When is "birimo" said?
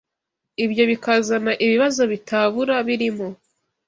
2.87-3.27